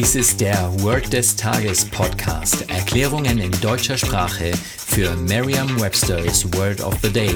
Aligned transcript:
Dies 0.00 0.14
ist 0.14 0.40
der 0.40 0.72
Word 0.80 1.12
des 1.12 1.36
Tages 1.36 1.84
Podcast. 1.84 2.70
Erklärungen 2.70 3.38
in 3.38 3.50
deutscher 3.60 3.98
Sprache 3.98 4.50
für 4.54 5.14
Merriam-Webster's 5.14 6.50
Word 6.54 6.80
of 6.80 6.96
the 7.02 7.12
Day. 7.12 7.34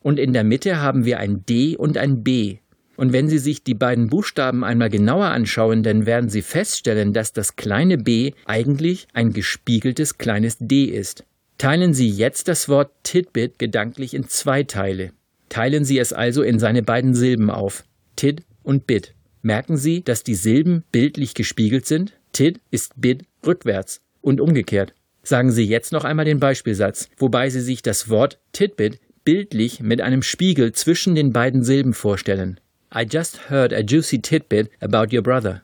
Und 0.00 0.18
in 0.18 0.34
der 0.34 0.44
Mitte 0.44 0.80
haben 0.80 1.06
wir 1.06 1.18
ein 1.18 1.46
D 1.46 1.76
und 1.76 1.96
ein 1.96 2.22
B. 2.22 2.58
Und 2.96 3.12
wenn 3.12 3.28
Sie 3.28 3.38
sich 3.38 3.64
die 3.64 3.74
beiden 3.74 4.08
Buchstaben 4.08 4.62
einmal 4.62 4.90
genauer 4.90 5.26
anschauen, 5.26 5.82
dann 5.82 6.06
werden 6.06 6.28
Sie 6.28 6.42
feststellen, 6.42 7.12
dass 7.12 7.32
das 7.32 7.56
kleine 7.56 7.98
b 7.98 8.32
eigentlich 8.44 9.08
ein 9.14 9.32
gespiegeltes 9.32 10.18
kleines 10.18 10.58
d 10.60 10.84
ist. 10.84 11.24
Teilen 11.64 11.94
Sie 11.94 12.10
jetzt 12.10 12.48
das 12.48 12.68
Wort 12.68 12.92
Tidbit 13.04 13.58
gedanklich 13.58 14.12
in 14.12 14.28
zwei 14.28 14.64
Teile. 14.64 15.12
Teilen 15.48 15.86
Sie 15.86 15.98
es 15.98 16.12
also 16.12 16.42
in 16.42 16.58
seine 16.58 16.82
beiden 16.82 17.14
Silben 17.14 17.48
auf, 17.48 17.84
Tid 18.16 18.42
und 18.62 18.86
Bit. 18.86 19.14
Merken 19.40 19.78
Sie, 19.78 20.02
dass 20.02 20.22
die 20.22 20.34
Silben 20.34 20.84
bildlich 20.92 21.32
gespiegelt 21.32 21.86
sind? 21.86 22.12
Tid 22.32 22.60
ist 22.70 22.92
Bit 23.00 23.22
rückwärts 23.46 24.02
und 24.20 24.42
umgekehrt. 24.42 24.92
Sagen 25.22 25.52
Sie 25.52 25.64
jetzt 25.64 25.90
noch 25.90 26.04
einmal 26.04 26.26
den 26.26 26.38
Beispielsatz, 26.38 27.08
wobei 27.16 27.48
Sie 27.48 27.62
sich 27.62 27.80
das 27.80 28.10
Wort 28.10 28.38
Tidbit 28.52 29.00
bildlich 29.24 29.80
mit 29.80 30.02
einem 30.02 30.20
Spiegel 30.20 30.72
zwischen 30.72 31.14
den 31.14 31.32
beiden 31.32 31.62
Silben 31.62 31.94
vorstellen. 31.94 32.60
I 32.94 33.06
just 33.10 33.48
heard 33.48 33.72
a 33.72 33.80
juicy 33.80 34.20
tidbit 34.20 34.70
about 34.82 35.16
your 35.16 35.22
brother. 35.22 35.63